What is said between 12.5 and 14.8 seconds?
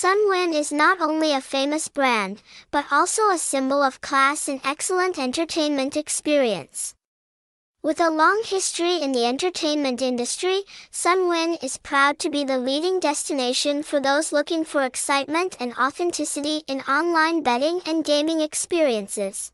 leading destination for those looking